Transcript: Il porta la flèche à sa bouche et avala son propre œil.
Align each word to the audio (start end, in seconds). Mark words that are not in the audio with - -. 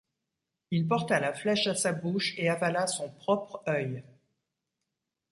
Il 0.71 0.87
porta 0.87 1.19
la 1.19 1.31
flèche 1.31 1.67
à 1.67 1.75
sa 1.75 1.93
bouche 1.93 2.33
et 2.39 2.49
avala 2.49 2.87
son 2.87 3.07
propre 3.11 3.61
œil. 3.67 4.01